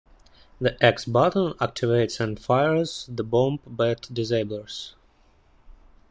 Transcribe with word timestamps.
The 0.59 0.83
X 0.83 1.05
button 1.05 1.53
activates 1.59 2.19
and 2.19 2.39
fires 2.39 3.07
the 3.07 3.23
bomb 3.23 3.59
bat 3.67 4.09
disablers. 4.11 4.95